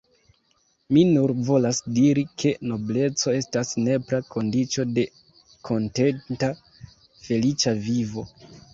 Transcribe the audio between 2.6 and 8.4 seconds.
nobleco estas nepra kondiĉo de kontenta, feliĉa vivo.